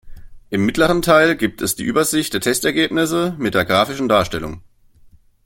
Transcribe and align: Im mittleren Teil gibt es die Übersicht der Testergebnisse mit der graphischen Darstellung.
Im 0.49 0.65
mittleren 0.65 1.03
Teil 1.03 1.37
gibt 1.37 1.61
es 1.61 1.75
die 1.75 1.83
Übersicht 1.83 2.33
der 2.33 2.41
Testergebnisse 2.41 3.35
mit 3.37 3.53
der 3.53 3.65
graphischen 3.65 4.09
Darstellung. 4.09 4.63